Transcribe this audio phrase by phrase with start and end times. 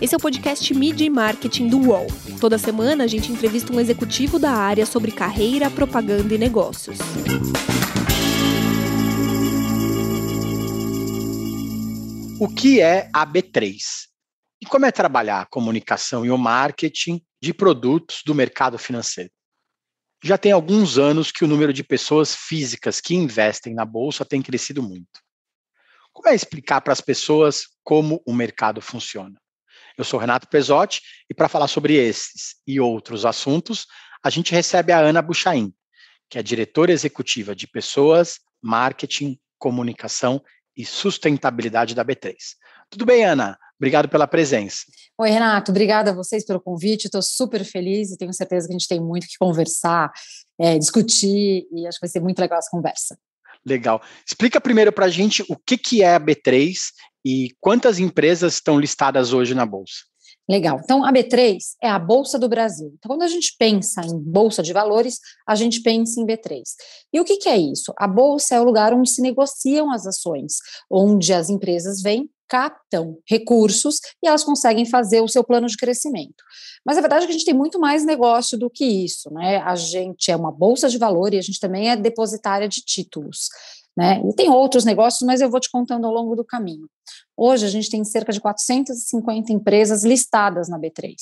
[0.00, 2.06] Esse é o podcast Media e Marketing do UOL.
[2.40, 6.98] Toda semana a gente entrevista um executivo da área sobre carreira, propaganda e negócios.
[12.40, 13.76] O que é a B3?
[14.62, 19.32] E como é trabalhar a comunicação e o marketing de produtos do mercado financeiro?
[20.22, 24.42] Já tem alguns anos que o número de pessoas físicas que investem na bolsa tem
[24.42, 25.20] crescido muito.
[26.12, 29.36] Como é explicar para as pessoas como o mercado funciona?
[29.98, 33.84] Eu sou Renato Pesotti e para falar sobre esses e outros assuntos,
[34.22, 35.74] a gente recebe a Ana Buchaim,
[36.30, 40.40] que é diretora executiva de Pessoas, Marketing, Comunicação
[40.76, 42.32] e Sustentabilidade da B3.
[42.88, 43.58] Tudo bem, Ana?
[43.76, 44.82] Obrigado pela presença.
[45.18, 45.72] Oi, Renato.
[45.72, 47.06] Obrigada a vocês pelo convite.
[47.06, 50.12] Estou super feliz e tenho certeza que a gente tem muito que conversar,
[50.60, 53.18] é, discutir e acho que vai ser muito legal essa conversa.
[53.66, 54.00] Legal.
[54.24, 56.76] Explica primeiro para a gente o que, que é a B3
[57.28, 60.08] e quantas empresas estão listadas hoje na Bolsa.
[60.48, 60.80] Legal.
[60.82, 62.90] Então, a B3 é a Bolsa do Brasil.
[62.96, 66.62] Então, quando a gente pensa em Bolsa de Valores, a gente pensa em B3.
[67.12, 67.92] E o que, que é isso?
[67.98, 70.54] A Bolsa é o lugar onde se negociam as ações,
[70.90, 76.42] onde as empresas vêm captam recursos e elas conseguem fazer o seu plano de crescimento.
[76.82, 79.58] Mas a verdade é que a gente tem muito mais negócio do que isso, né?
[79.58, 83.50] A gente é uma bolsa de valor e a gente também é depositária de títulos.
[83.98, 84.22] Né?
[84.24, 86.88] E tem outros negócios, mas eu vou te contando ao longo do caminho.
[87.36, 91.16] Hoje a gente tem cerca de 450 empresas listadas na B3.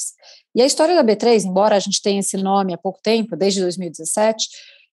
[0.54, 3.62] E a história da B3, embora a gente tenha esse nome há pouco tempo, desde
[3.62, 4.46] 2017,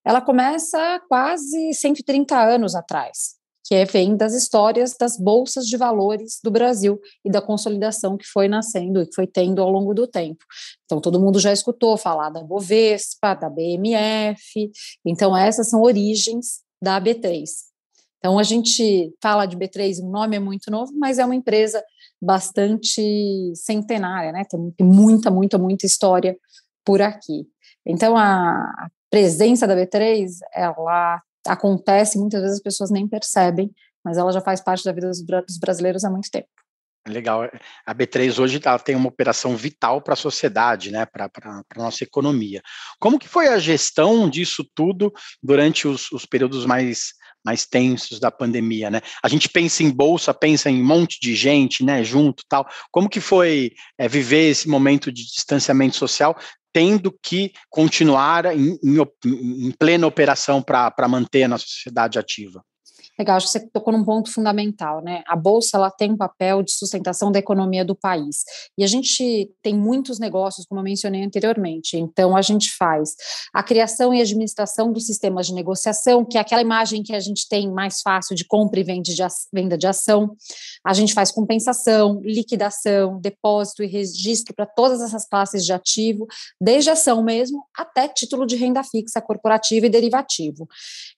[0.06, 6.40] ela começa quase 130 anos atrás que é, vem das histórias das bolsas de valores
[6.44, 10.06] do Brasil e da consolidação que foi nascendo e que foi tendo ao longo do
[10.06, 10.44] tempo.
[10.84, 14.70] Então, todo mundo já escutou falar da Bovespa, da BMF,
[15.06, 17.46] então essas são origens da B3.
[18.24, 21.84] Então, a gente fala de B3, o nome é muito novo, mas é uma empresa
[22.22, 24.44] bastante centenária, né?
[24.50, 26.38] Tem, muita, muita, muita história
[26.86, 27.46] por aqui.
[27.86, 33.70] Então, a presença da B3, ela acontece, muitas vezes as pessoas nem percebem,
[34.02, 36.48] mas ela já faz parte da vida dos brasileiros há muito tempo.
[37.06, 37.50] Legal.
[37.86, 42.06] A B3 hoje ela tem uma operação vital para a sociedade, né, para a nossa
[42.06, 42.62] economia.
[42.98, 48.32] Como que foi a gestão disso tudo durante os, os períodos mais, mais tensos da
[48.32, 49.02] pandemia, né?
[49.22, 52.68] A gente pensa em bolsa, pensa em um monte de gente, né, junto, tal.
[52.92, 56.38] Como que foi é, viver esse momento de distanciamento social
[56.74, 62.64] tendo que continuar em, em, em plena operação para manter a nossa sociedade ativa.
[63.18, 65.22] Legal, acho que você tocou num ponto fundamental, né?
[65.28, 68.44] A bolsa ela tem um papel de sustentação da economia do país.
[68.76, 71.96] E a gente tem muitos negócios, como eu mencionei anteriormente.
[71.96, 73.16] Então a gente faz
[73.54, 77.48] a criação e administração dos sistemas de negociação, que é aquela imagem que a gente
[77.48, 80.36] tem mais fácil de compra e venda de, venda de ação.
[80.84, 86.26] A gente faz compensação, liquidação, depósito e registro para todas essas classes de ativo,
[86.60, 90.68] desde ação mesmo até título de renda fixa corporativa e derivativo.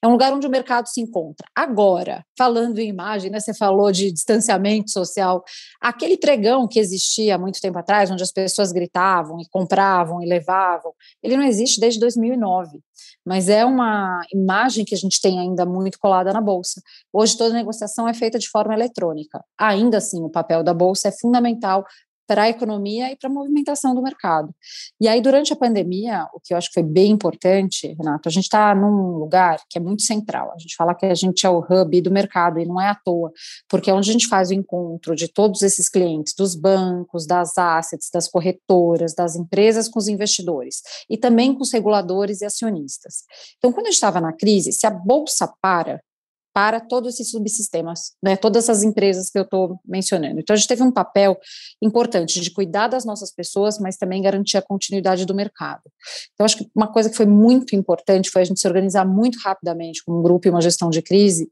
[0.02, 1.46] É um lugar onde o mercado se encontra.
[1.54, 5.44] Agora Agora, falando em imagem, né, você falou de distanciamento social,
[5.80, 10.26] aquele pregão que existia há muito tempo atrás, onde as pessoas gritavam e compravam e
[10.26, 10.92] levavam,
[11.22, 12.80] ele não existe desde 2009,
[13.24, 16.82] mas é uma imagem que a gente tem ainda muito colada na bolsa.
[17.12, 19.40] Hoje toda negociação é feita de forma eletrônica.
[19.56, 21.84] Ainda assim, o papel da bolsa é fundamental
[22.26, 24.54] para a economia e para a movimentação do mercado.
[25.00, 28.32] E aí, durante a pandemia, o que eu acho que foi bem importante, Renato, a
[28.32, 30.52] gente está num lugar que é muito central.
[30.52, 32.94] A gente fala que a gente é o hub do mercado e não é à
[32.94, 33.30] toa,
[33.68, 37.56] porque é onde a gente faz o encontro de todos esses clientes, dos bancos, das
[37.56, 43.24] assets, das corretoras, das empresas com os investidores e também com os reguladores e acionistas.
[43.58, 46.00] Então, quando a gente estava na crise, se a bolsa para,
[46.56, 50.40] para todos esses subsistemas, né, todas essas empresas que eu estou mencionando.
[50.40, 51.36] Então, a gente teve um papel
[51.82, 55.82] importante de cuidar das nossas pessoas, mas também garantir a continuidade do mercado.
[56.32, 59.38] Então, acho que uma coisa que foi muito importante foi a gente se organizar muito
[59.38, 61.50] rapidamente com um grupo e uma gestão de crise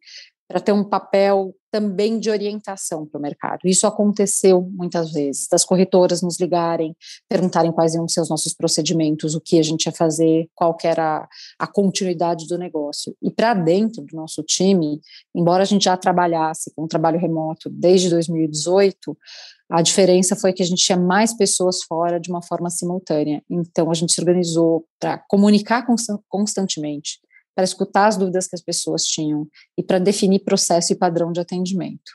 [0.49, 3.61] para ter um papel também de orientação para o mercado.
[3.65, 6.95] Isso aconteceu muitas vezes, das corretoras nos ligarem,
[7.29, 11.29] perguntarem quais iam ser os nossos procedimentos, o que a gente ia fazer, qual era
[11.59, 13.17] a continuidade do negócio.
[13.21, 15.01] E para dentro do nosso time,
[15.35, 19.17] embora a gente já trabalhasse com trabalho remoto desde 2018,
[19.69, 23.43] a diferença foi que a gente tinha mais pessoas fora de uma forma simultânea.
[23.51, 25.85] Então, a gente se organizou para comunicar
[26.29, 27.19] constantemente,
[27.55, 29.47] para escutar as dúvidas que as pessoas tinham
[29.79, 32.13] e para definir processo e padrão de atendimento.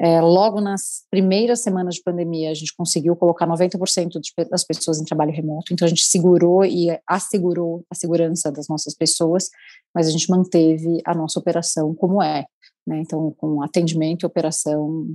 [0.00, 5.04] É, logo nas primeiras semanas de pandemia, a gente conseguiu colocar 90% das pessoas em
[5.04, 9.48] trabalho remoto, então a gente segurou e assegurou a segurança das nossas pessoas,
[9.94, 12.44] mas a gente manteve a nossa operação como é,
[12.86, 13.00] né?
[13.00, 15.06] então com atendimento e operação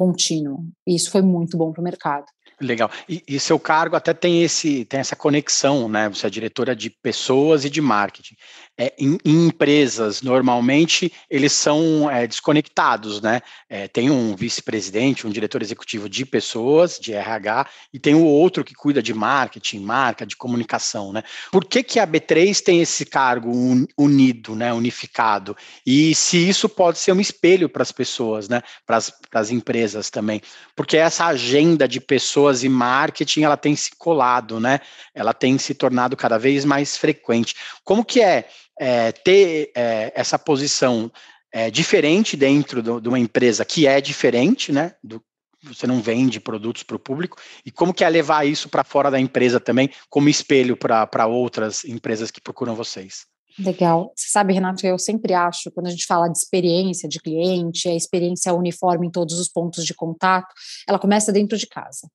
[0.00, 2.24] contínuo, e isso foi muito bom para o mercado.
[2.60, 2.90] Legal.
[3.08, 6.10] E, e, seu cargo até tem esse tem essa conexão, né?
[6.10, 8.34] Você é diretora de pessoas e de marketing.
[8.76, 13.40] É, em, em empresas, normalmente, eles são é, desconectados, né?
[13.68, 18.62] É, tem um vice-presidente, um diretor executivo de pessoas, de RH, e tem o outro
[18.62, 21.22] que cuida de marketing, marca, de comunicação, né?
[21.50, 23.50] Por que, que a B3 tem esse cargo
[23.96, 24.72] unido, né?
[24.72, 25.56] Unificado?
[25.86, 28.62] E se isso pode ser um espelho para as pessoas, né?
[28.86, 28.98] Para
[29.32, 30.40] as empresas também.
[30.76, 34.80] Porque essa agenda de pessoas e marketing, ela tem se colado, né?
[35.14, 37.54] Ela tem se tornado cada vez mais frequente.
[37.84, 38.46] Como que é
[38.80, 41.12] é, ter é, essa posição
[41.52, 44.94] é, diferente dentro do, de uma empresa que é diferente, né?
[45.04, 45.22] Do,
[45.62, 49.10] você não vende produtos para o público, e como que é levar isso para fora
[49.10, 53.26] da empresa também, como espelho para outras empresas que procuram vocês?
[53.58, 54.12] Legal.
[54.16, 57.94] Você sabe, Renato, eu sempre acho, quando a gente fala de experiência de cliente, a
[57.94, 60.52] experiência uniforme em todos os pontos de contato,
[60.88, 62.08] ela começa dentro de casa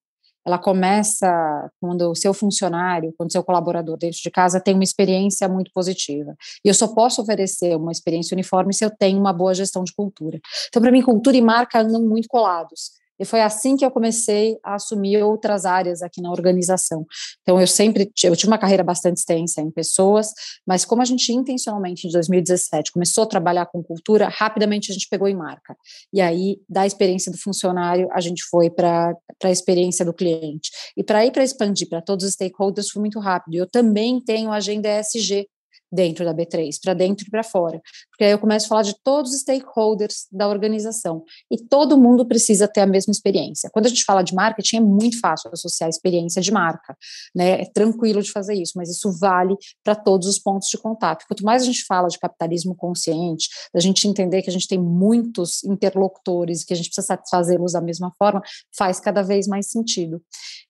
[0.46, 4.84] ela começa quando o seu funcionário, quando o seu colaborador dentro de casa tem uma
[4.84, 6.36] experiência muito positiva.
[6.64, 9.94] E eu só posso oferecer uma experiência uniforme se eu tenho uma boa gestão de
[9.94, 10.40] cultura.
[10.68, 12.92] Então, para mim, cultura e marca andam muito colados.
[13.20, 17.06] E foi assim que eu comecei a assumir outras áreas aqui na organização.
[17.42, 20.34] Então, eu sempre eu tive uma carreira bastante extensa em pessoas,
[20.66, 25.08] mas como a gente intencionalmente, em 2017, começou a trabalhar com cultura, rapidamente a gente
[25.10, 25.76] pegou em marca.
[26.14, 30.72] E aí, da experiência do funcionário, a gente foi para a experiência do cliente.
[30.98, 33.56] E para ir para expandir para todos os stakeholders foi muito rápido.
[33.56, 35.48] Eu também tenho agenda ESG
[35.92, 37.82] dentro da B3, para dentro e para fora.
[38.16, 41.24] Porque aí eu começo a falar de todos os stakeholders da organização.
[41.52, 43.70] E todo mundo precisa ter a mesma experiência.
[43.72, 46.96] Quando a gente fala de marketing, é muito fácil associar a experiência de marca,
[47.36, 47.62] né?
[47.62, 51.26] É tranquilo de fazer isso, mas isso vale para todos os pontos de contato.
[51.28, 54.80] Quanto mais a gente fala de capitalismo consciente, da gente entender que a gente tem
[54.80, 58.42] muitos interlocutores e que a gente precisa satisfazê-los da mesma forma,
[58.78, 60.22] faz cada vez mais sentido.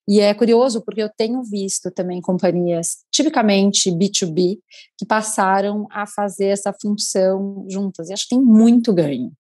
[0.08, 4.60] E é curioso porque eu tenho visto também companhias, tipicamente B2B,
[4.98, 7.35] que passaram a fazer essa função
[7.70, 8.10] juntas.
[8.10, 9.32] E acho que tem muito ganho,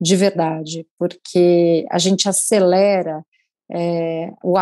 [0.00, 3.24] de verdade, porque a gente acelera
[3.72, 4.54] é, o,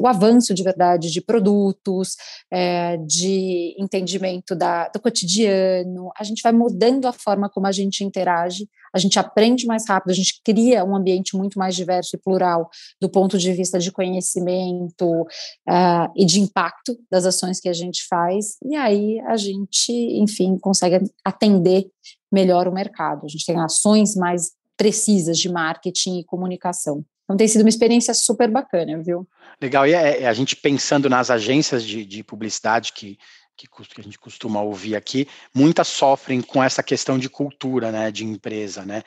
[0.00, 2.16] o, avanço de verdade de produtos,
[2.50, 8.02] é, de entendimento da, do cotidiano, a gente vai mudando a forma como a gente
[8.02, 12.18] interage, a gente aprende mais rápido, a gente cria um ambiente muito mais diverso e
[12.18, 12.68] plural
[13.00, 18.06] do ponto de vista de conhecimento uh, e de impacto das ações que a gente
[18.08, 21.86] faz, e aí a gente, enfim, consegue atender
[22.30, 23.24] melhor o mercado.
[23.24, 27.04] A gente tem ações mais precisas de marketing e comunicação.
[27.24, 29.26] Então tem sido uma experiência super bacana, viu?
[29.60, 33.16] Legal, e é, é a gente pensando nas agências de, de publicidade que,
[33.56, 38.10] que, que, a gente costuma ouvir aqui, muitas sofrem com essa questão de cultura, né,
[38.10, 39.02] de empresa, né?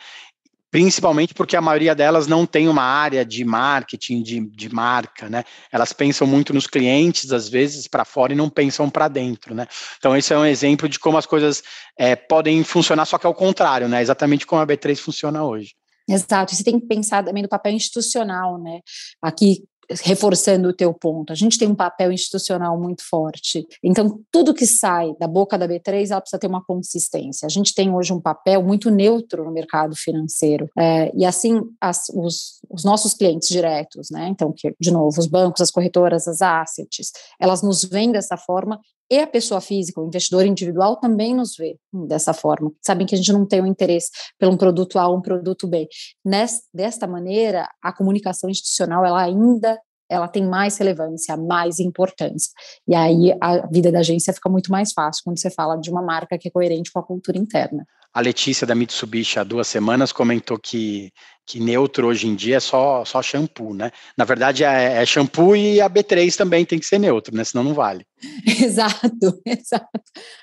[0.71, 5.45] Principalmente porque a maioria delas não tem uma área de marketing, de, de marca, né?
[5.71, 9.67] Elas pensam muito nos clientes, às vezes, para fora e não pensam para dentro, né?
[9.97, 11.63] Então, esse é um exemplo de como as coisas
[11.97, 14.01] é, podem funcionar, só que ao contrário, né?
[14.01, 15.75] Exatamente como a B3 funciona hoje.
[16.07, 18.81] Exato, você tem que pensar também no papel institucional, né?
[19.21, 23.65] Aqui reforçando o teu ponto, a gente tem um papel institucional muito forte.
[23.83, 27.45] Então, tudo que sai da boca da B3, ela precisa ter uma consistência.
[27.45, 30.69] A gente tem hoje um papel muito neutro no mercado financeiro.
[30.77, 34.27] É, e assim, as, os, os, nossos clientes diretos, né?
[34.29, 38.79] Então, que, de novo, os bancos, as corretoras, as assets, elas nos veem dessa forma
[39.09, 42.71] e a pessoa física, o investidor individual, também nos vê dessa forma.
[42.81, 44.09] Sabem que a gente não tem o um interesse
[44.39, 45.87] pelo um produto A ou um produto B.
[46.23, 52.51] Nesta, desta maneira, a comunicação institucional ela ainda ela tem mais relevância, mais importância.
[52.87, 56.01] E aí a vida da agência fica muito mais fácil quando você fala de uma
[56.01, 57.85] marca que é coerente com a cultura interna.
[58.15, 61.11] A Letícia da Mitsubishi há duas semanas comentou que,
[61.45, 63.91] que neutro hoje em dia é só, só shampoo, né?
[64.15, 67.43] Na verdade é, é shampoo e a B3 também tem que ser neutro, né?
[67.43, 68.05] Senão não vale.
[68.47, 69.89] Exato, exato.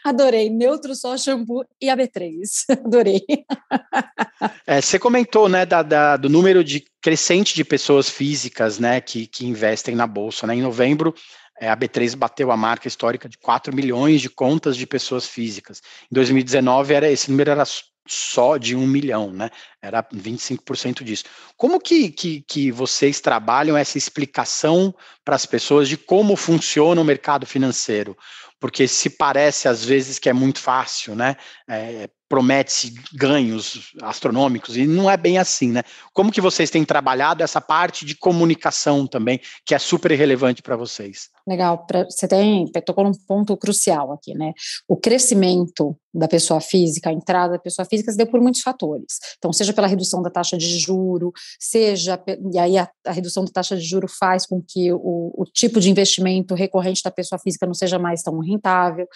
[0.04, 0.50] Adorei.
[0.50, 2.42] Neutro só shampoo e a B3.
[2.84, 3.24] Adorei.
[4.66, 9.26] É, você comentou, né, da, da, do número de crescente de pessoas físicas, né, que,
[9.26, 10.54] que investem na bolsa, né?
[10.54, 11.14] Em novembro
[11.68, 15.80] a B3 bateu a marca histórica de 4 milhões de contas de pessoas físicas.
[16.10, 17.64] Em 2019, era, esse número era
[18.06, 19.50] só de um milhão, né?
[19.80, 21.24] Era 25% disso.
[21.56, 27.04] Como que, que, que vocês trabalham essa explicação para as pessoas de como funciona o
[27.04, 28.16] mercado financeiro?
[28.58, 31.36] Porque se parece às vezes que é muito fácil, né?
[31.68, 35.82] É, promete-se ganhos astronômicos e não é bem assim, né?
[36.14, 40.76] Como que vocês têm trabalhado essa parte de comunicação também, que é super relevante para
[40.76, 41.28] vocês?
[41.46, 44.52] Legal, pra, você tem, tocou num ponto crucial aqui, né?
[44.88, 49.18] O crescimento da pessoa física, a entrada da pessoa física se deu por muitos fatores.
[49.38, 52.22] Então, seja pela redução da taxa de juro, seja,
[52.52, 55.80] e aí a, a redução da taxa de juro faz com que o, o, tipo
[55.80, 59.06] de investimento recorrente da pessoa física não seja mais tão rentável.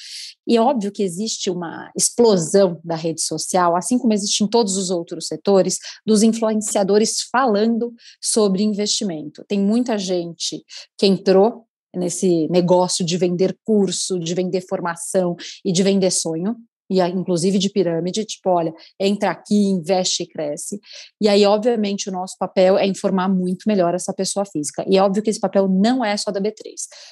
[0.46, 4.76] E é óbvio que existe uma explosão da rede social, assim como existe em todos
[4.76, 7.92] os outros setores, dos influenciadores falando
[8.22, 9.44] sobre investimento.
[9.46, 10.64] Tem muita gente
[10.98, 11.65] que entrou
[11.96, 15.34] nesse negócio de vender curso, de vender formação
[15.64, 16.56] e de vender sonho,
[16.88, 20.80] e inclusive de pirâmide, tipo, olha, entra aqui, investe e cresce.
[21.20, 24.84] E aí, obviamente, o nosso papel é informar muito melhor essa pessoa física.
[24.88, 26.54] E é óbvio que esse papel não é só da B3.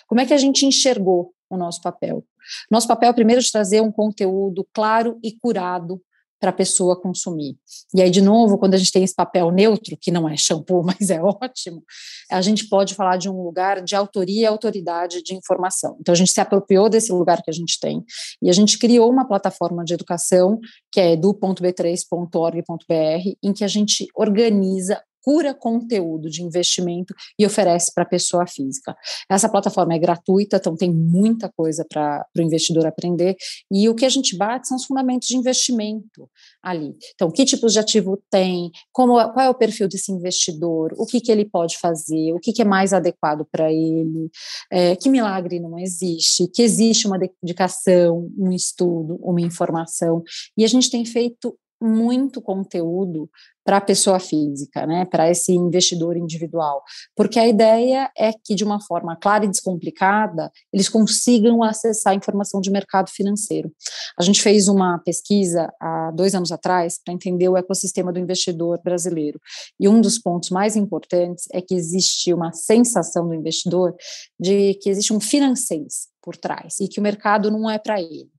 [0.06, 2.24] Como é que a gente enxergou o nosso papel?
[2.70, 6.00] Nosso papel é primeiro de trazer um conteúdo claro e curado
[6.44, 7.56] para a pessoa consumir.
[7.94, 10.82] E aí, de novo, quando a gente tem esse papel neutro, que não é shampoo,
[11.00, 11.82] mas é ótimo,
[12.30, 15.96] a gente pode falar de um lugar de autoria e autoridade de informação.
[15.98, 18.04] Então, a gente se apropriou desse lugar que a gente tem
[18.42, 20.60] e a gente criou uma plataforma de educação,
[20.92, 28.04] que é edu.b3.org.br, em que a gente organiza cura conteúdo de investimento e oferece para
[28.04, 28.94] a pessoa física.
[29.28, 33.34] Essa plataforma é gratuita, então tem muita coisa para o investidor aprender,
[33.72, 36.28] e o que a gente bate são os fundamentos de investimento
[36.62, 36.94] ali.
[37.14, 41.20] Então, que tipos de ativo tem, como, qual é o perfil desse investidor, o que,
[41.20, 44.30] que ele pode fazer, o que, que é mais adequado para ele,
[44.70, 50.22] é, que milagre não existe, que existe uma dedicação, um estudo, uma informação,
[50.56, 53.28] e a gente tem feito muito conteúdo
[53.64, 56.82] para a pessoa física, né, para esse investidor individual,
[57.16, 62.16] porque a ideia é que de uma forma clara e descomplicada eles consigam acessar a
[62.16, 63.72] informação de mercado financeiro.
[64.18, 68.80] A gente fez uma pesquisa há dois anos atrás para entender o ecossistema do investidor
[68.84, 69.40] brasileiro
[69.80, 73.94] e um dos pontos mais importantes é que existe uma sensação do investidor
[74.38, 75.74] de que existe um financeiro
[76.22, 78.33] por trás e que o mercado não é para ele.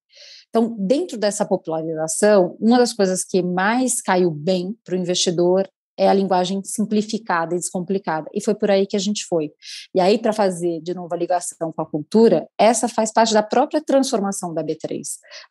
[0.56, 6.08] Então, dentro dessa popularização, uma das coisas que mais caiu bem para o investidor é
[6.08, 8.30] a linguagem simplificada e descomplicada.
[8.34, 9.52] E foi por aí que a gente foi.
[9.94, 13.44] E aí, para fazer de novo a ligação com a cultura, essa faz parte da
[13.44, 15.02] própria transformação da B3.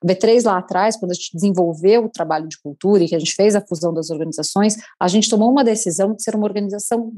[0.02, 3.18] A B3 lá atrás, quando a gente desenvolveu o trabalho de cultura e que a
[3.18, 7.11] gente fez a fusão das organizações, a gente tomou uma decisão de ser uma organização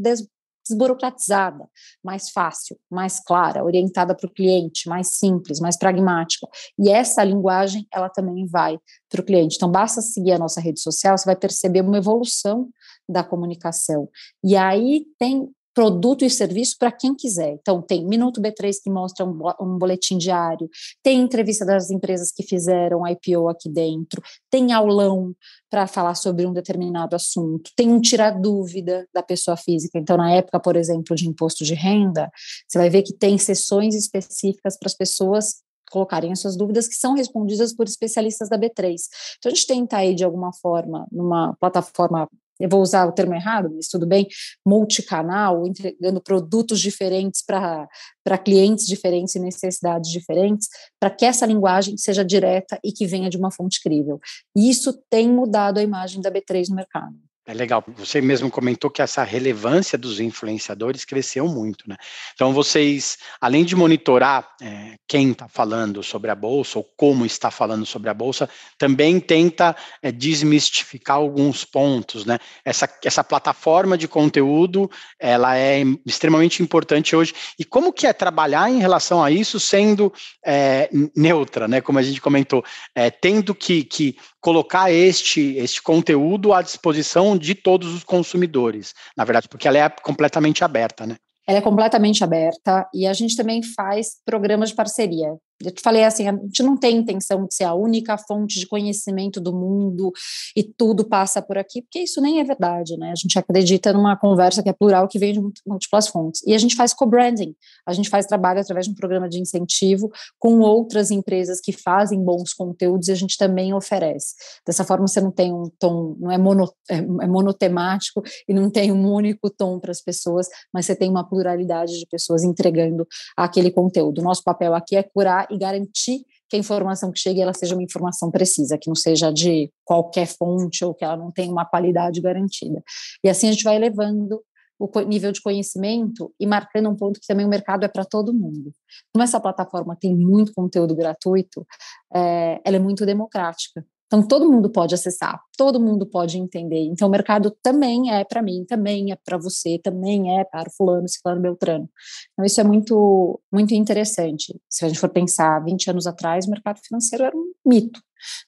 [0.69, 1.69] desburocratizada,
[2.03, 6.47] mais fácil, mais clara, orientada para o cliente, mais simples, mais pragmática.
[6.79, 9.57] E essa linguagem, ela também vai para o cliente.
[9.57, 12.69] Então, basta seguir a nossa rede social, você vai perceber uma evolução
[13.09, 14.09] da comunicação.
[14.43, 17.59] E aí tem produto e serviço para quem quiser.
[17.61, 20.71] Então, tem Minuto B3 que mostra um, um, boletim diário,
[21.03, 25.35] tem entrevista das empresas que fizeram IPO aqui dentro, tem aulão
[25.69, 29.99] para falar sobre um determinado assunto, tem um tirar dúvida da pessoa física.
[29.99, 32.31] Então, na época, por exemplo, de imposto de renda,
[32.67, 35.57] você vai ver que tem sessões específicas para as pessoas
[35.91, 38.95] colocarem as suas dúvidas que são respondidas por especialistas da B3.
[39.39, 42.27] Então a gente tenta aí de alguma forma numa plataforma
[42.59, 44.27] eu vou usar o termo errado, mas tudo bem,
[44.65, 52.25] multicanal, entregando produtos diferentes para clientes diferentes e necessidades diferentes, para que essa linguagem seja
[52.25, 54.19] direta e que venha de uma fonte crível.
[54.57, 57.26] Isso tem mudado a imagem da B3 no mercado.
[57.49, 57.85] É legal.
[57.97, 61.97] Você mesmo comentou que essa relevância dos influenciadores cresceu muito, né?
[62.35, 67.49] Então, vocês, além de monitorar é, quem está falando sobre a bolsa ou como está
[67.49, 72.41] falando sobre a bolsa, também tenta é, desmistificar alguns pontos, né?
[72.65, 77.33] Essa, essa plataforma de conteúdo, ela é extremamente importante hoje.
[77.57, 80.13] E como que é trabalhar em relação a isso sendo
[80.45, 81.81] é, neutra, né?
[81.81, 87.53] Como a gente comentou, é, tendo que, que colocar este, este conteúdo à disposição de
[87.53, 91.17] todos os consumidores, na verdade, porque ela é completamente aberta, né?
[91.49, 95.35] Ela é completamente aberta e a gente também faz programas de parceria.
[95.63, 98.67] Eu te falei assim, a gente não tem intenção de ser a única fonte de
[98.67, 100.13] conhecimento do mundo
[100.55, 103.11] e tudo passa por aqui, porque isso nem é verdade, né?
[103.11, 106.43] A gente acredita numa conversa que é plural, que vem de múltiplas fontes.
[106.47, 107.55] E a gente faz co-branding,
[107.87, 112.23] a gente faz trabalho através de um programa de incentivo com outras empresas que fazem
[112.23, 114.35] bons conteúdos e a gente também oferece.
[114.67, 118.71] Dessa forma, você não tem um tom, não é, mono, é, é monotemático e não
[118.71, 123.07] tem um único tom para as pessoas, mas você tem uma pluralidade de pessoas entregando
[123.37, 124.23] aquele conteúdo.
[124.23, 127.83] Nosso papel aqui é curar e garantir que a informação que chegue ela seja uma
[127.83, 132.21] informação precisa, que não seja de qualquer fonte ou que ela não tenha uma qualidade
[132.21, 132.83] garantida.
[133.25, 134.41] E assim a gente vai elevando
[134.79, 138.35] o nível de conhecimento e marcando um ponto que também o mercado é para todo
[138.35, 138.73] mundo.
[139.13, 141.67] Como essa plataforma tem muito conteúdo gratuito,
[142.15, 143.85] é, ela é muito democrática.
[144.07, 146.85] Então, todo mundo pode acessar, todo mundo pode entender.
[146.85, 150.73] Então, o mercado também é para mim, também é para você, também é para o
[150.73, 151.89] fulano, ciclano, beltrano.
[152.33, 154.55] Então, isso é muito, muito interessante.
[154.71, 158.01] Se a gente for pensar, 20 anos atrás, o mercado financeiro era um mito.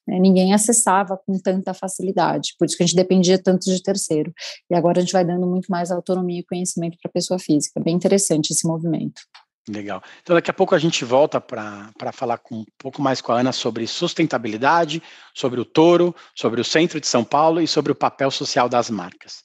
[0.07, 0.19] Né?
[0.21, 4.33] Ninguém acessava com tanta facilidade, por isso que a gente dependia tanto de terceiro.
[4.71, 7.81] E agora a gente vai dando muito mais autonomia e conhecimento para a pessoa física.
[7.81, 9.21] Bem interessante esse movimento.
[9.69, 10.03] Legal.
[10.23, 13.41] Então, daqui a pouco a gente volta para falar com, um pouco mais com a
[13.41, 15.03] Ana sobre sustentabilidade,
[15.35, 18.89] sobre o Toro, sobre o centro de São Paulo e sobre o papel social das
[18.89, 19.45] marcas.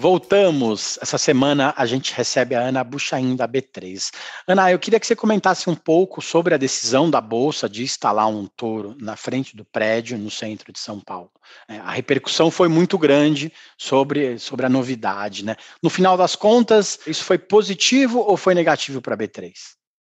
[0.00, 0.98] Voltamos.
[1.02, 4.10] Essa semana a gente recebe a Ana Buchain da B3.
[4.48, 8.26] Ana, eu queria que você comentasse um pouco sobre a decisão da Bolsa de instalar
[8.26, 11.30] um touro na frente do prédio no centro de São Paulo.
[11.68, 15.44] É, a repercussão foi muito grande sobre, sobre a novidade.
[15.44, 15.54] Né?
[15.82, 19.52] No final das contas, isso foi positivo ou foi negativo para a B3?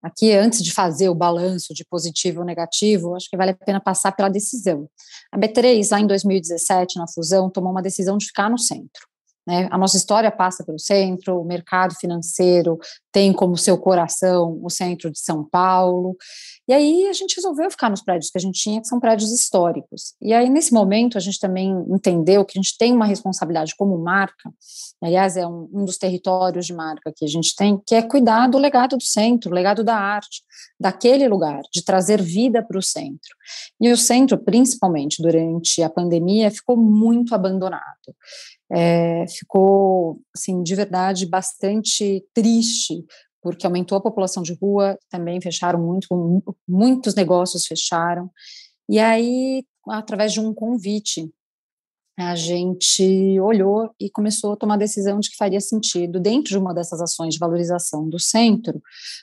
[0.04, 3.82] Aqui, antes de fazer o balanço de positivo ou negativo, acho que vale a pena
[3.82, 4.88] passar pela decisão.
[5.32, 9.10] A B3, lá em 2017, na fusão, tomou uma decisão de ficar no centro.
[9.48, 9.68] Né?
[9.72, 12.78] A nossa história passa pelo centro, o mercado financeiro
[13.12, 16.16] tem como seu coração o centro de São Paulo.
[16.68, 19.32] E aí a gente resolveu ficar nos prédios que a gente tinha, que são prédios
[19.32, 20.14] históricos.
[20.22, 23.98] E aí, nesse momento, a gente também entendeu que a gente tem uma responsabilidade como
[23.98, 24.54] marca,
[25.02, 28.48] aliás, é um, um dos territórios de marca que a gente tem, que é cuidar
[28.48, 30.44] do legado do centro, o legado da arte,
[30.80, 33.36] daquele lugar, de trazer vida para o centro.
[33.82, 37.84] E o centro, principalmente durante a pandemia, ficou muito abandonado
[38.72, 43.04] é, ficou, assim, de verdade, bastante triste,
[43.42, 46.08] porque aumentou a população de rua, também fecharam muito,
[46.68, 48.30] muitos negócios fecharam,
[48.88, 51.32] e aí, através de um convite,
[52.18, 56.58] a gente olhou e começou a tomar a decisão de que faria sentido, dentro de
[56.58, 58.82] uma dessas ações de valorização do centro,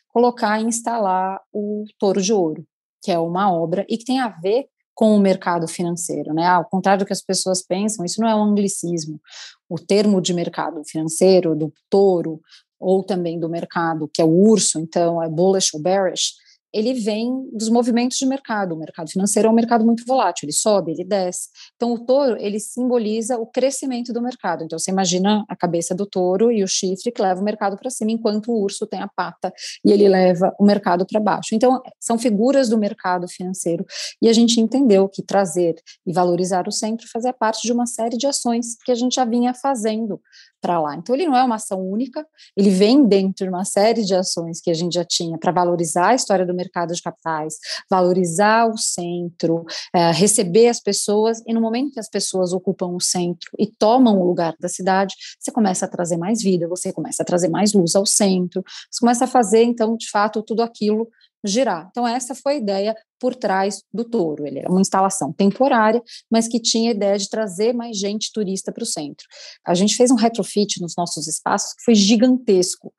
[0.09, 2.67] colocar e instalar o Touro de Ouro,
[3.03, 6.47] que é uma obra e que tem a ver com o mercado financeiro, né?
[6.47, 9.21] Ao contrário do que as pessoas pensam, isso não é um anglicismo.
[9.69, 12.41] O termo de mercado financeiro, do touro,
[12.81, 16.33] ou também do mercado, que é o urso, então é bullish ou bearish,
[16.73, 18.75] ele vem dos movimentos de mercado.
[18.75, 21.49] O mercado financeiro é um mercado muito volátil, ele sobe, ele desce.
[21.75, 24.65] Então, o touro, ele simboliza o crescimento do mercado.
[24.65, 27.91] Então, você imagina a cabeça do touro e o chifre que leva o mercado para
[27.91, 29.53] cima, enquanto o urso tem a pata
[29.85, 31.55] e ele leva o mercado para baixo.
[31.55, 33.85] Então, são figuras do mercado financeiro.
[34.21, 35.77] E a gente entendeu que trazer
[36.07, 39.25] e valorizar o centro fazia parte de uma série de ações que a gente já
[39.25, 40.21] vinha fazendo
[40.67, 40.97] para lá.
[40.97, 42.27] Então, ele não é uma ação única,
[42.57, 46.09] ele vem dentro de uma série de ações que a gente já tinha para valorizar
[46.09, 47.55] a história do mercado de capitais,
[47.89, 53.01] valorizar o centro, é, receber as pessoas, e no momento que as pessoas ocupam o
[53.01, 57.23] centro e tomam o lugar da cidade, você começa a trazer mais vida, você começa
[57.23, 61.09] a trazer mais luz ao centro, você começa a fazer, então, de fato, tudo aquilo
[61.45, 61.89] girar.
[61.91, 64.47] Então, essa foi a ideia por trás do touro.
[64.47, 68.73] Ele era uma instalação temporária, mas que tinha a ideia de trazer mais gente turista
[68.73, 69.27] para o centro.
[69.67, 72.93] A gente fez um retrofit nos nossos espaços que foi gigantesco.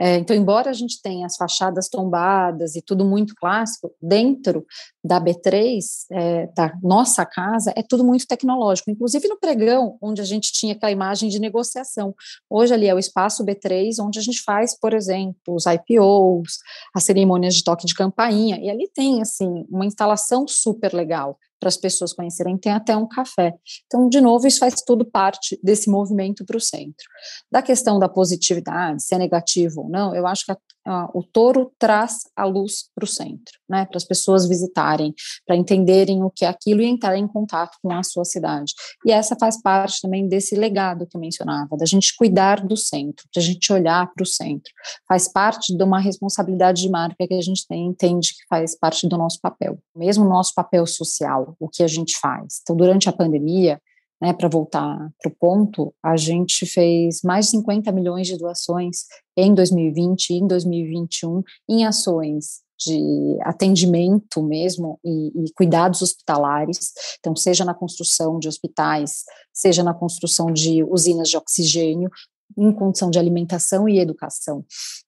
[0.00, 4.64] É, então, embora a gente tenha as fachadas tombadas e tudo muito clássico, dentro
[5.02, 5.80] da B3,
[6.12, 8.90] é, da nossa casa, é tudo muito tecnológico.
[8.90, 12.14] Inclusive no pregão, onde a gente tinha aquela imagem de negociação.
[12.48, 16.58] Hoje ali é o espaço B3, onde a gente faz, por exemplo, os IPOs,
[16.94, 21.68] as cerimônias de toque de campainha, e ali tem, assim, uma instalação super legal para
[21.68, 23.54] as pessoas conhecerem, tem até um café.
[23.86, 27.04] Então, de novo, isso faz tudo parte desse movimento para o centro.
[27.52, 31.22] Da questão da positividade, se é negativo ou não, eu acho que a, a, o
[31.22, 35.14] touro traz a luz para o centro, né, para as pessoas visitarem,
[35.46, 38.72] para entenderem o que é aquilo e entrarem em contato com a sua cidade.
[39.04, 43.26] E essa faz parte também desse legado que eu mencionava, da gente cuidar do centro,
[43.34, 44.72] da gente olhar para o centro.
[45.06, 49.06] Faz parte de uma responsabilidade de marca que a gente tem, entende que faz parte
[49.06, 52.60] do nosso papel, mesmo nosso papel social o que a gente faz.
[52.62, 53.80] Então, durante a pandemia,
[54.20, 59.04] né, para voltar para o ponto, a gente fez mais de 50 milhões de doações
[59.36, 67.36] em 2020 e em 2021 em ações de atendimento mesmo e, e, cuidados hospitalares, então
[67.36, 72.10] seja na construção de hospitais, seja na construção de usinas de oxigênio,
[72.56, 74.64] em condição de alimentação e educação.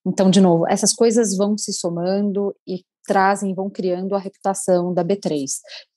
[0.07, 5.05] Então, de novo, essas coisas vão se somando e trazem, vão criando a reputação da
[5.05, 5.47] B3,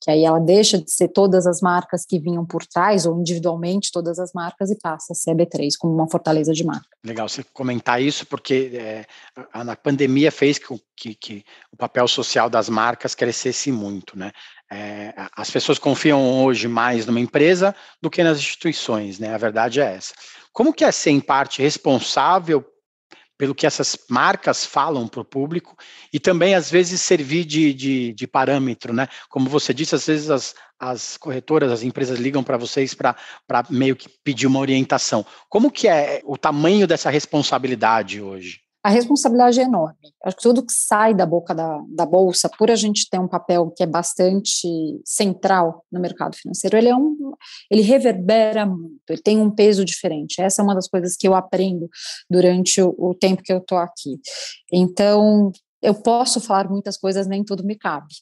[0.00, 3.90] que aí ela deixa de ser todas as marcas que vinham por trás, ou individualmente
[3.92, 6.86] todas as marcas, e passa a ser a B3 como uma fortaleza de marca.
[7.04, 9.04] Legal você comentar isso, porque é,
[9.52, 14.32] a, a pandemia fez que, que, que, o papel social das marcas crescesse muito, né?
[14.70, 19.32] É, as pessoas confiam hoje mais numa empresa do que nas instituições, né?
[19.32, 20.12] A verdade é essa.
[20.52, 22.64] Como que é ser, em parte, responsável
[23.38, 25.76] pelo que essas marcas falam para o público
[26.12, 29.08] e também, às vezes, servir de, de, de, parâmetro, né?
[29.28, 33.16] Como você disse, às vezes as, as corretoras, as empresas ligam para vocês para
[33.70, 35.24] meio que pedir uma orientação.
[35.48, 38.65] Como que é o tamanho dessa responsabilidade hoje?
[38.86, 39.96] A responsabilidade é enorme.
[40.24, 43.26] Acho que tudo que sai da boca da, da bolsa, por a gente ter um
[43.26, 44.68] papel que é bastante
[45.04, 47.32] central no mercado financeiro, ele é um,
[47.68, 50.40] ele reverbera muito, ele tem um peso diferente.
[50.40, 51.88] Essa é uma das coisas que eu aprendo
[52.30, 54.20] durante o, o tempo que eu estou aqui.
[54.72, 55.50] Então,
[55.82, 58.14] eu posso falar muitas coisas, nem tudo me cabe,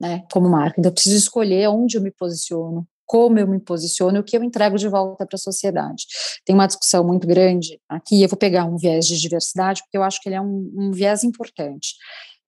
[0.00, 0.76] né, como marca.
[0.78, 4.36] Então, eu preciso escolher onde eu me posiciono, como eu me posiciono e o que
[4.36, 6.04] eu entrego de volta para a sociedade.
[6.44, 10.02] Tem uma discussão muito grande aqui, eu vou pegar um viés de diversidade, porque eu
[10.02, 11.94] acho que ele é um, um viés importante.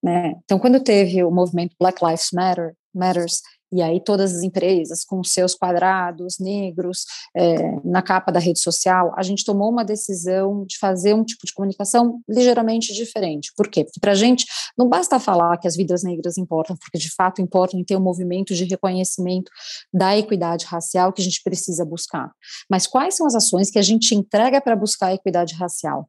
[0.03, 0.35] Né?
[0.45, 3.41] Então, quando teve o movimento Black Lives Matter, Matters,
[3.73, 7.05] e aí todas as empresas com seus quadrados negros
[7.37, 11.47] é, na capa da rede social, a gente tomou uma decisão de fazer um tipo
[11.47, 13.53] de comunicação ligeiramente diferente.
[13.57, 13.85] Por quê?
[13.85, 14.47] Porque para a gente
[14.79, 18.03] não basta falar que as vidas negras importam, porque de fato importam e tem um
[18.03, 19.51] movimento de reconhecimento
[19.93, 22.31] da equidade racial que a gente precisa buscar.
[22.71, 26.09] Mas quais são as ações que a gente entrega para buscar a equidade racial?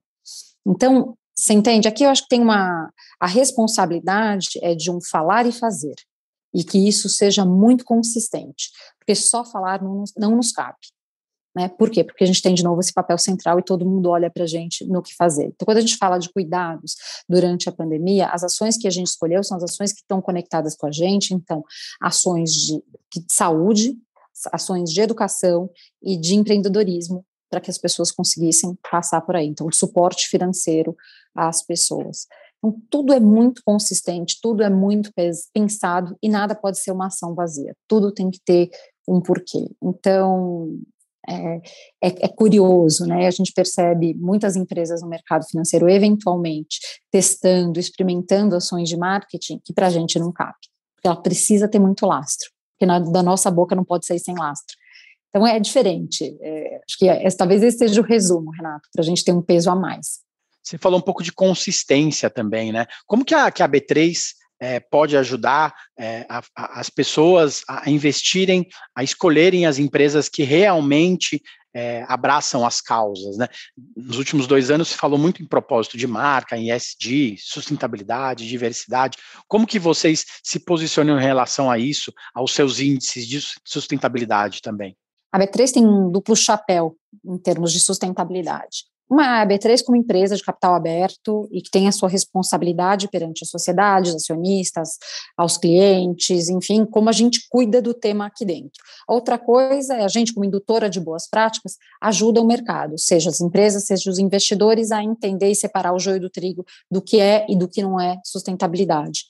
[0.65, 1.87] Então, você entende?
[1.87, 2.91] Aqui eu acho que tem uma.
[3.19, 5.95] A responsabilidade é de um falar e fazer
[6.53, 10.77] e que isso seja muito consistente, porque só falar não, não nos cabe.
[11.57, 11.69] Né?
[11.69, 12.03] Por quê?
[12.03, 14.47] Porque a gente tem de novo esse papel central e todo mundo olha para a
[14.47, 15.45] gente no que fazer.
[15.45, 16.95] Então, quando a gente fala de cuidados
[17.27, 20.75] durante a pandemia, as ações que a gente escolheu são as ações que estão conectadas
[20.75, 21.63] com a gente, então,
[21.99, 22.75] ações de,
[23.11, 23.97] de saúde,
[24.51, 25.67] ações de educação
[26.03, 29.47] e de empreendedorismo para que as pessoas conseguissem passar por aí.
[29.47, 30.95] Então, suporte financeiro
[31.33, 32.27] às pessoas.
[32.57, 35.11] Então, tudo é muito consistente, tudo é muito
[35.53, 37.73] pensado e nada pode ser uma ação vazia.
[37.87, 38.69] Tudo tem que ter
[39.07, 39.69] um porquê.
[39.81, 40.77] Então,
[41.29, 41.57] é,
[42.01, 43.27] é, é, curioso, né?
[43.27, 46.79] A gente percebe muitas empresas no mercado financeiro eventualmente
[47.11, 50.55] testando, experimentando ações de marketing que para a gente não cabe,
[50.95, 54.35] porque ela precisa ter muito lastro, porque na, da nossa boca não pode sair sem
[54.35, 54.75] lastro.
[55.29, 56.37] Então é diferente.
[56.41, 59.41] É, acho que é, talvez esse seja o resumo, Renato, para a gente ter um
[59.41, 60.25] peso a mais.
[60.67, 62.87] Você falou um pouco de consistência também, né?
[63.05, 64.17] Como que a, que a B3
[64.59, 70.43] é, pode ajudar é, a, a, as pessoas a investirem, a escolherem as empresas que
[70.43, 71.41] realmente
[71.73, 73.37] é, abraçam as causas.
[73.37, 73.47] Né?
[73.95, 79.17] Nos últimos dois anos se falou muito em propósito de marca, em SD, sustentabilidade, diversidade.
[79.47, 84.97] Como que vocês se posicionam em relação a isso, aos seus índices de sustentabilidade também?
[85.31, 90.43] A B3 tem um duplo chapéu em termos de sustentabilidade uma B3 como empresa de
[90.43, 94.97] capital aberto e que tem a sua responsabilidade perante a sociedade, os acionistas,
[95.37, 98.83] aos clientes, enfim, como a gente cuida do tema aqui dentro.
[99.07, 103.39] Outra coisa é a gente, como indutora de boas práticas, ajuda o mercado, seja as
[103.39, 107.45] empresas, seja os investidores, a entender e separar o joio do trigo do que é
[107.49, 109.21] e do que não é sustentabilidade.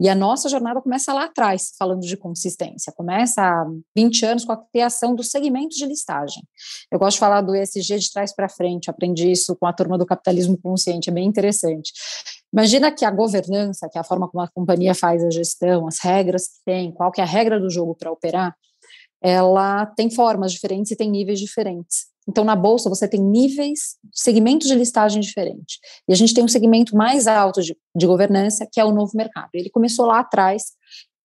[0.00, 2.92] E a nossa jornada começa lá atrás, falando de consistência.
[2.92, 3.66] Começa há
[3.96, 6.42] 20 anos com a criação do segmento de listagem.
[6.90, 9.96] Eu gosto de falar do ESG de trás para frente, aprendi isso com a turma
[9.96, 11.92] do capitalismo consciente, é bem interessante.
[12.52, 15.98] Imagina que a governança, que é a forma como a companhia faz a gestão, as
[16.00, 18.54] regras que tem, qual que é a regra do jogo para operar,
[19.22, 22.12] ela tem formas diferentes e tem níveis diferentes.
[22.28, 25.78] Então, na bolsa, você tem níveis, segmentos de listagem diferentes.
[26.08, 29.12] E a gente tem um segmento mais alto de, de governança, que é o novo
[29.14, 29.48] mercado.
[29.54, 30.72] Ele começou lá atrás,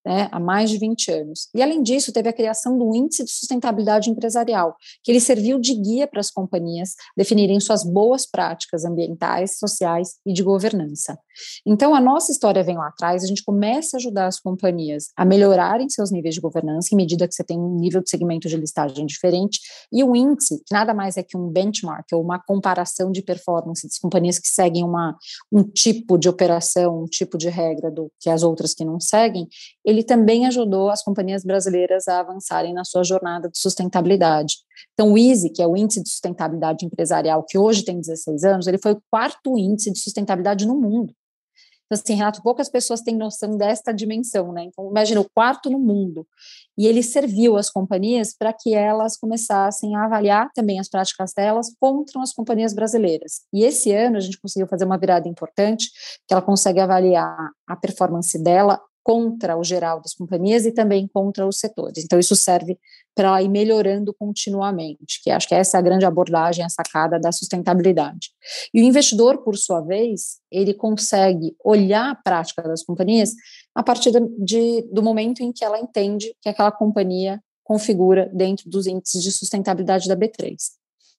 [0.08, 1.50] né, há mais de 20 anos.
[1.54, 5.74] E, além disso, teve a criação do Índice de Sustentabilidade Empresarial, que ele serviu de
[5.76, 11.20] guia para as companhias definirem suas boas práticas ambientais, sociais e de governança.
[11.66, 15.26] Então, a nossa história vem lá atrás, a gente começa a ajudar as companhias a
[15.26, 18.56] melhorarem seus níveis de governança, em medida que você tem um nível de segmento de
[18.56, 19.60] listagem diferente,
[19.92, 23.86] e o índice, que nada mais é que um benchmark, ou uma comparação de performance
[23.86, 25.18] das companhias que seguem uma,
[25.52, 29.48] um tipo de operação, um tipo de regra do que as outras que não seguem,
[29.84, 34.58] ele ele também ajudou as companhias brasileiras a avançarem na sua jornada de sustentabilidade.
[34.94, 38.68] Então, o ISE, que é o Índice de Sustentabilidade Empresarial, que hoje tem 16 anos,
[38.68, 41.14] ele foi o quarto índice de sustentabilidade no mundo.
[41.88, 44.66] Então, assim, Renato, poucas pessoas têm noção desta dimensão, né?
[44.66, 46.28] Então, imagina, o quarto no mundo.
[46.78, 51.68] E ele serviu as companhias para que elas começassem a avaliar também as práticas delas
[51.80, 53.42] contra as companhias brasileiras.
[53.54, 55.90] E esse ano a gente conseguiu fazer uma virada importante,
[56.28, 61.48] que ela consegue avaliar a performance dela contra o geral das companhias e também contra
[61.48, 62.04] os setores.
[62.04, 62.78] Então, isso serve
[63.16, 67.32] para ir melhorando continuamente, que acho que essa é a grande abordagem, a sacada da
[67.32, 68.32] sustentabilidade.
[68.74, 73.32] E o investidor, por sua vez, ele consegue olhar a prática das companhias
[73.74, 78.88] a partir de, do momento em que ela entende que aquela companhia configura dentro dos
[78.88, 80.54] índices de sustentabilidade da B3.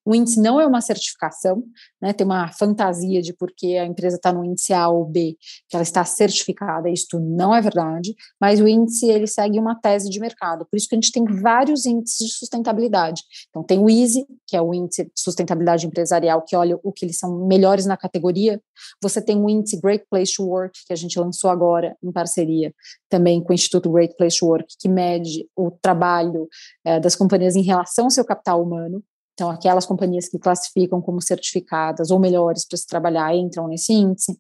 [0.09, 1.63] O índice não é uma certificação,
[2.01, 5.37] né, tem uma fantasia de porque a empresa está no índice A ou B,
[5.69, 10.09] que ela está certificada, isto não é verdade, mas o índice ele segue uma tese
[10.09, 13.21] de mercado, por isso que a gente tem vários índices de sustentabilidade.
[13.51, 17.05] Então tem o ISE, que é o índice de sustentabilidade empresarial, que olha o que
[17.05, 18.63] eles são melhores na categoria,
[19.03, 22.73] você tem o índice Great Place to Work, que a gente lançou agora em parceria
[23.11, 26.49] também com o Instituto Great Place to Work, que mede o trabalho
[26.83, 29.05] é, das companhias em relação ao seu capital humano,
[29.39, 34.37] então, aquelas companhias que classificam como certificadas ou melhores para se trabalhar entram nesse índice.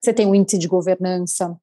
[0.00, 1.56] Você tem o índice de governança,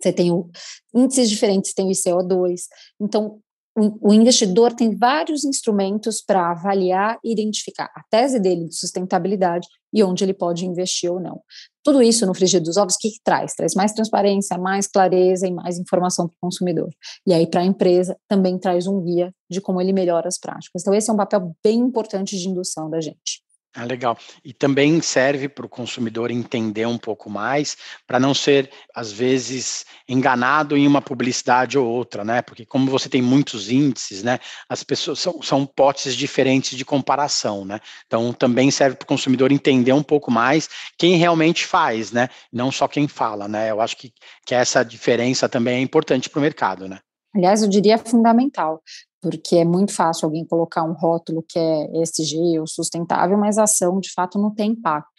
[0.00, 0.48] você tem o,
[0.94, 2.62] índices diferentes, tem o ICO2.
[2.98, 3.42] Então,
[3.76, 10.02] o, investidor tem vários instrumentos para avaliar e identificar a tese dele de sustentabilidade e
[10.02, 11.40] onde ele pode investir ou não.
[11.84, 13.54] Tudo isso no frigir dos ovos, o que, que traz?
[13.54, 16.90] Traz mais transparência, mais clareza e mais informação para o consumidor.
[17.26, 20.82] E aí, para a empresa, também traz um guia de como ele melhora as práticas.
[20.82, 23.47] Então, esse é um papel bem importante de indução da gente.
[23.74, 24.18] Ah, legal.
[24.44, 27.76] E também serve para o consumidor entender um pouco mais,
[28.06, 32.42] para não ser, às vezes, enganado em uma publicidade ou outra, né?
[32.42, 34.38] Porque como você tem muitos índices, né?
[34.68, 37.78] As pessoas são, são potes diferentes de comparação, né?
[38.06, 42.28] Então também serve para o consumidor entender um pouco mais quem realmente faz, né?
[42.52, 43.70] Não só quem fala, né?
[43.70, 44.12] Eu acho que,
[44.46, 46.98] que essa diferença também é importante para o mercado, né?
[47.34, 48.82] Aliás, eu diria fundamental,
[49.20, 53.64] porque é muito fácil alguém colocar um rótulo que é ESG ou sustentável, mas a
[53.64, 55.10] ação de fato não tem impacto.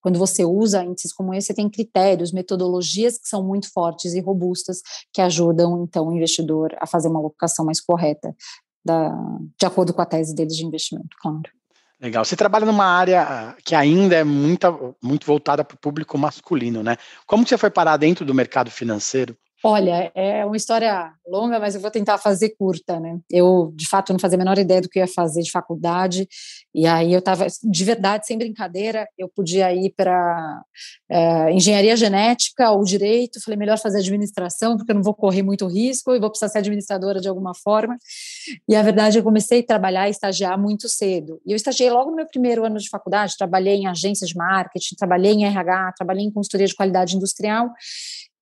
[0.00, 4.20] Quando você usa índices como esse, você tem critérios, metodologias que são muito fortes e
[4.20, 4.80] robustas
[5.12, 8.34] que ajudam então o investidor a fazer uma alocação mais correta
[8.84, 9.10] da,
[9.58, 11.42] de acordo com a tese deles de investimento, claro.
[12.00, 12.24] Legal.
[12.24, 16.96] Você trabalha numa área que ainda é muito, muito voltada para o público masculino, né?
[17.26, 19.36] Como você foi parar dentro do mercado financeiro?
[19.64, 23.18] Olha, é uma história longa, mas eu vou tentar fazer curta, né?
[23.28, 26.28] Eu, de fato, não fazia a menor ideia do que eu ia fazer de faculdade,
[26.72, 30.62] e aí eu estava, de verdade, sem brincadeira, eu podia ir para
[31.10, 35.66] é, engenharia genética ou direito, falei, melhor fazer administração, porque eu não vou correr muito
[35.66, 37.96] risco e vou precisar ser administradora de alguma forma.
[38.68, 41.40] E a verdade, eu comecei a trabalhar e estagiar muito cedo.
[41.44, 44.94] E eu estagiei logo no meu primeiro ano de faculdade, trabalhei em agências de marketing,
[44.94, 47.68] trabalhei em RH, trabalhei em consultoria de qualidade industrial,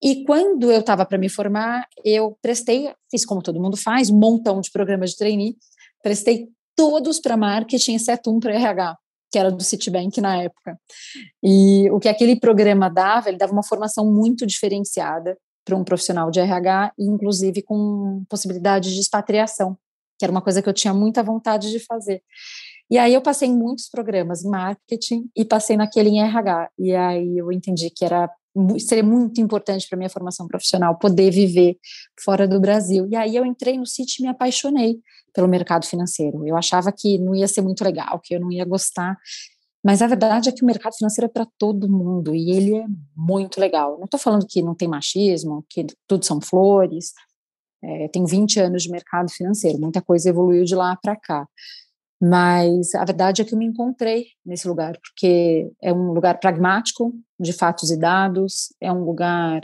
[0.02, 4.18] e quando eu estava para me formar, eu prestei, fiz como todo mundo faz, um
[4.18, 5.56] montão de programas de trainee,
[6.02, 8.96] prestei todos para marketing, exceto um para RH,
[9.30, 10.78] que era do Citibank na época.
[11.42, 16.30] E o que aquele programa dava, ele dava uma formação muito diferenciada para um profissional
[16.30, 19.76] de RH, inclusive com possibilidade de expatriação,
[20.18, 22.22] que era uma coisa que eu tinha muita vontade de fazer.
[22.88, 26.70] E aí eu passei em muitos programas em marketing e passei naquele em RH.
[26.78, 28.30] E aí eu entendi que era
[28.78, 31.76] seria muito importante para minha formação profissional poder viver
[32.22, 33.06] fora do Brasil.
[33.10, 34.98] E aí eu entrei no City e me apaixonei
[35.32, 36.46] pelo mercado financeiro.
[36.46, 39.16] Eu achava que não ia ser muito legal, que eu não ia gostar.
[39.84, 42.86] Mas a verdade é que o mercado financeiro é para todo mundo e ele é
[43.14, 43.96] muito legal.
[43.98, 47.12] Não estou falando que não tem machismo, que tudo são flores.
[47.84, 51.46] É, tenho 20 anos de mercado financeiro, muita coisa evoluiu de lá para cá.
[52.20, 57.12] Mas a verdade é que eu me encontrei nesse lugar, porque é um lugar pragmático,
[57.38, 59.60] de fatos e dados, é um lugar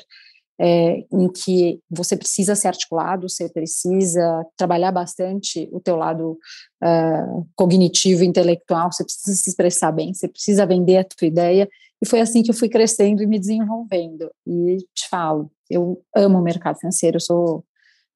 [0.60, 6.38] é, em que você precisa ser articulado, você precisa trabalhar bastante o teu lado
[6.82, 11.68] uh, cognitivo, intelectual, você precisa se expressar bem, você precisa vender a tua ideia,
[12.02, 14.30] e foi assim que eu fui crescendo e me desenvolvendo.
[14.46, 17.64] E te falo, eu amo o mercado financeiro, eu sou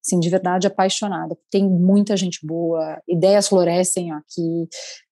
[0.07, 1.37] assim, de verdade apaixonada.
[1.51, 4.69] Tem muita gente boa, ideias florescem aqui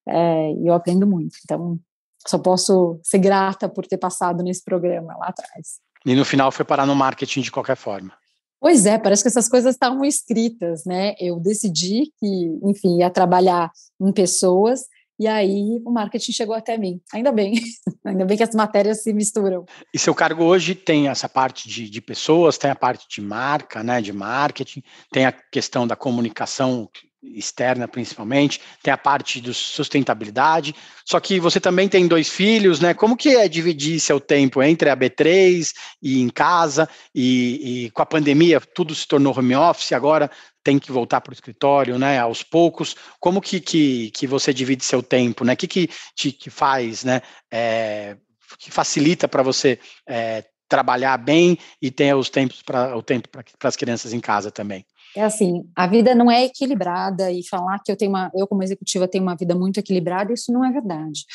[0.07, 1.35] é, e eu aprendo muito.
[1.43, 1.77] Então,
[2.25, 5.79] só posso ser grata por ter passado nesse programa lá atrás.
[6.05, 8.13] E no final foi parar no marketing de qualquer forma.
[8.59, 11.13] Pois é, parece que essas coisas estavam escritas, né?
[11.19, 14.85] Eu decidi que, enfim, ia trabalhar em pessoas
[15.19, 16.99] E aí o marketing chegou até mim.
[17.13, 17.53] Ainda bem,
[18.05, 19.65] ainda bem que as matérias se misturam.
[19.93, 23.81] E seu cargo hoje tem essa parte de, de pessoas, tem a parte de marca,
[23.83, 26.89] né, de marketing, tem a questão da comunicação
[27.33, 30.75] externa principalmente, tem a parte de sustentabilidade,
[31.05, 32.93] só que você também tem dois filhos, né?
[32.93, 38.01] Como que é dividir seu tempo entre a B3 e em casa, e, e com
[38.01, 40.29] a pandemia tudo se tornou home office, agora
[40.65, 44.83] tem que voltar para o escritório, né, aos poucos, como que, que, que você divide
[44.83, 47.21] seu tempo, né, o que que te que faz, né,
[47.53, 48.17] é,
[48.57, 49.77] que facilita para você
[50.09, 54.49] é, trabalhar bem e ter os tempos para o tempo para as crianças em casa
[54.49, 54.83] também?
[55.15, 58.63] É assim, a vida não é equilibrada e falar que eu tenho uma, eu como
[58.63, 61.25] executiva tenho uma vida muito equilibrada, isso não é verdade.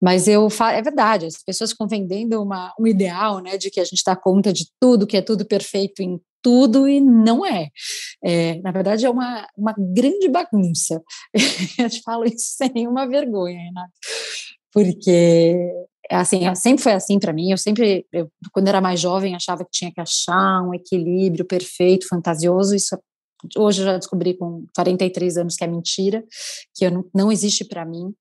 [0.00, 3.80] Mas eu falo, é verdade, as pessoas ficam vendendo uma, um ideal, né, de que
[3.80, 7.68] a gente dá conta de tudo, que é tudo perfeito em tudo e não é.
[8.22, 11.02] é na verdade, é uma, uma grande bagunça.
[11.78, 13.92] eu te falo isso sem nenhuma vergonha, Renato,
[14.72, 15.56] porque
[16.10, 17.50] assim, sempre foi assim para mim.
[17.50, 22.08] Eu sempre, eu, quando era mais jovem, achava que tinha que achar um equilíbrio perfeito,
[22.08, 22.74] fantasioso.
[22.74, 22.94] Isso
[23.56, 26.24] hoje eu já descobri com 43 anos que é mentira,
[26.74, 28.12] que não, não existe para mim,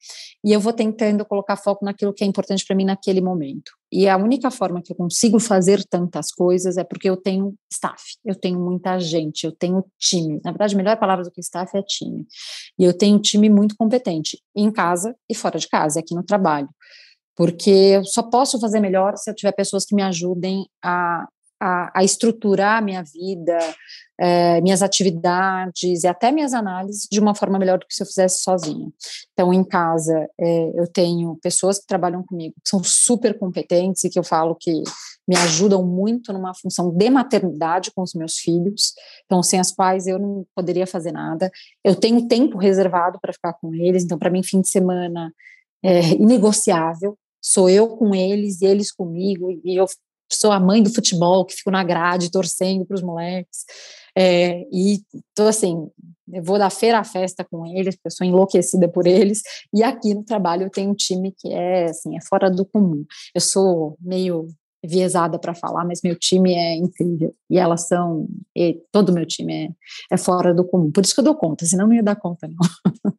[0.43, 3.71] e eu vou tentando colocar foco naquilo que é importante para mim naquele momento.
[3.91, 8.03] E a única forma que eu consigo fazer tantas coisas é porque eu tenho staff,
[8.25, 10.41] eu tenho muita gente, eu tenho time.
[10.43, 12.25] Na verdade, a melhor palavra do que staff é time.
[12.77, 16.23] E eu tenho um time muito competente, em casa e fora de casa, aqui no
[16.23, 16.69] trabalho.
[17.36, 21.25] Porque eu só posso fazer melhor se eu tiver pessoas que me ajudem a,
[21.59, 23.57] a, a estruturar minha vida,
[24.19, 28.07] é, minhas atividades e até minhas análises de uma forma melhor do que se eu
[28.07, 28.91] fizesse sozinha.
[29.33, 34.09] Então, em casa, é, eu tenho pessoas que trabalham comigo, que são super competentes e
[34.09, 34.81] que eu falo que
[35.27, 38.93] me ajudam muito numa função de maternidade com os meus filhos.
[39.25, 41.51] Então, sem as quais eu não poderia fazer nada.
[41.83, 45.33] Eu tenho tempo reservado para ficar com eles, então, para mim, fim de semana
[45.83, 47.17] é inegociável.
[47.41, 49.85] Sou eu com eles e eles comigo, e eu
[50.31, 53.65] sou a mãe do futebol que fico na grade torcendo para os moleques.
[54.17, 55.01] É, e
[55.35, 55.89] tô assim,
[56.33, 59.41] eu vou da feira à festa com eles, porque eu sou enlouquecida por eles.
[59.73, 63.05] E aqui no trabalho eu tenho um time que é assim, é fora do comum.
[63.33, 64.47] Eu sou meio
[64.83, 67.33] viesada para falar, mas meu time é incrível.
[67.49, 69.67] E elas são, e todo meu time
[70.11, 70.91] é, é fora do comum.
[70.91, 72.57] Por isso que eu dou conta, senão não ia dar conta, não.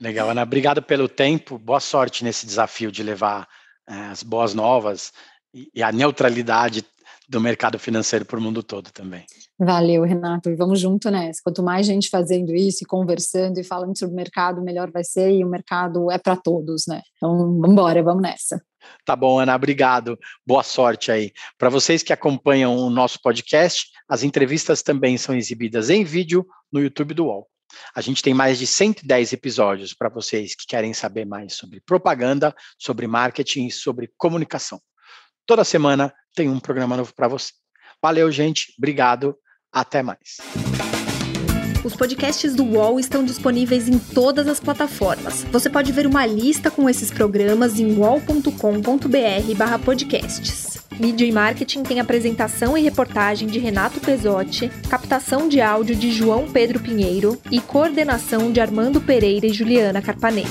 [0.00, 0.42] Legal, Ana.
[0.42, 1.58] Obrigado pelo tempo.
[1.58, 3.48] Boa sorte nesse desafio de levar
[3.88, 5.12] é, as boas novas
[5.52, 6.84] e a neutralidade
[7.28, 9.24] do mercado financeiro para o mundo todo também.
[9.58, 10.48] Valeu, Renato.
[10.48, 11.40] E vamos junto nessa.
[11.42, 15.32] Quanto mais gente fazendo isso e conversando e falando sobre o mercado, melhor vai ser.
[15.32, 17.02] E o mercado é para todos, né?
[17.16, 18.62] Então, vamos embora, vamos nessa.
[19.04, 20.18] Tá bom, Ana, obrigado.
[20.46, 21.32] Boa sorte aí.
[21.58, 26.80] Para vocês que acompanham o nosso podcast, as entrevistas também são exibidas em vídeo no
[26.80, 27.46] YouTube do UOL.
[27.94, 32.54] A gente tem mais de 110 episódios para vocês que querem saber mais sobre propaganda,
[32.78, 34.80] sobre marketing e sobre comunicação.
[35.48, 37.52] Toda semana tem um programa novo para você.
[38.02, 38.74] Valeu, gente.
[38.76, 39.34] Obrigado.
[39.72, 40.36] Até mais.
[41.82, 45.44] Os podcasts do UOL estão disponíveis em todas as plataformas.
[45.44, 50.86] Você pode ver uma lista com esses programas em wall.com.br/podcasts.
[51.00, 56.46] Mídia e Marketing tem apresentação e reportagem de Renato Pesotti, captação de áudio de João
[56.50, 60.50] Pedro Pinheiro e coordenação de Armando Pereira e Juliana Carpanês.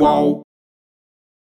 [0.00, 0.47] 哇哦！